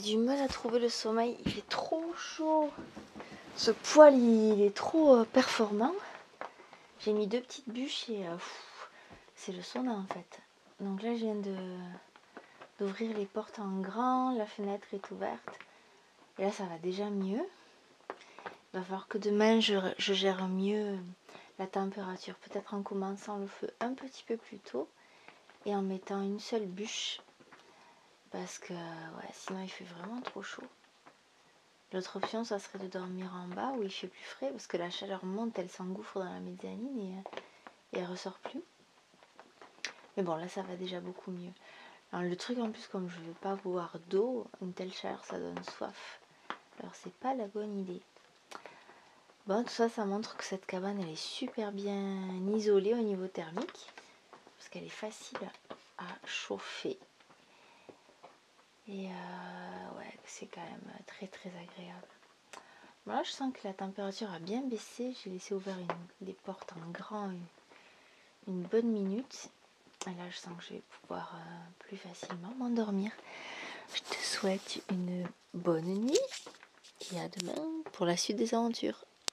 [0.00, 1.36] du mal à trouver le sommeil.
[1.46, 2.70] Il est trop chaud.
[3.56, 5.94] Ce poil, il est trop euh, performant.
[7.00, 8.36] J'ai mis deux petites bûches et euh,
[9.34, 10.40] c'est le sauna en fait.
[10.80, 11.54] Donc là, je viens de
[12.78, 14.36] d'ouvrir les portes en grand.
[14.36, 15.58] La fenêtre est ouverte.
[16.38, 17.42] Et là, ça va déjà mieux.
[18.10, 20.98] Il va falloir que demain, je gère mieux
[21.58, 22.34] la température.
[22.36, 24.88] Peut-être en commençant le feu un petit peu plus tôt
[25.64, 27.20] et en mettant une seule bûche
[28.36, 30.62] parce que ouais, sinon il fait vraiment trop chaud.
[31.92, 34.76] L'autre option, ça serait de dormir en bas où il fait plus frais parce que
[34.76, 38.62] la chaleur monte, elle s'engouffre dans la mezzanine et, et elle ressort plus.
[40.16, 41.52] Mais bon, là ça va déjà beaucoup mieux.
[42.12, 45.38] Alors, le truc en plus, comme je veux pas boire d'eau, une telle chaleur ça
[45.38, 46.20] donne soif.
[46.80, 48.02] Alors c'est pas la bonne idée.
[49.46, 53.28] Bon, tout ça, ça montre que cette cabane elle est super bien isolée au niveau
[53.28, 53.92] thermique
[54.58, 55.38] parce qu'elle est facile
[55.96, 56.98] à chauffer.
[58.88, 62.06] Et euh, ouais, c'est quand même très très agréable.
[63.24, 65.14] Je sens que la température a bien baissé.
[65.22, 65.76] J'ai laissé ouvert
[66.20, 67.30] une, portes en grand
[68.46, 69.48] une, bonne minute.
[70.06, 73.10] Et là, je sens que je vais pouvoir euh, plus facilement m'endormir.
[73.94, 76.18] Je te souhaite une bonne nuit
[77.12, 79.04] et à demain pour la suite des aventures.